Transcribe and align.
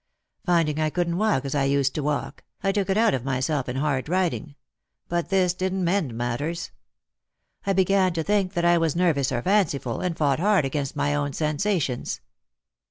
Finding 0.47 0.79
I 0.79 0.89
couldn't 0.89 1.19
walk 1.19 1.45
as 1.45 1.53
I 1.53 1.65
used 1.65 1.93
to 1.93 2.01
walk, 2.01 2.43
I 2.63 2.71
took 2.71 2.89
it 2.89 2.97
out 2.97 3.13
of 3.13 3.23
myself 3.23 3.69
in 3.69 3.75
hard 3.75 4.09
riding; 4.09 4.55
but 5.07 5.29
this 5.29 5.53
didn't 5.53 5.83
mend 5.83 6.15
matters. 6.15 6.71
I 7.67 7.73
began 7.73 8.11
to 8.13 8.23
think 8.23 8.53
that 8.53 8.65
I 8.65 8.79
was 8.79 8.95
nervous 8.95 9.31
or 9.31 9.43
fanciful, 9.43 9.99
and 10.01 10.17
fought 10.17 10.39
hard, 10.39 10.65
against 10.65 10.95
my 10.95 11.13
own 11.13 11.33
sensations. 11.33 12.19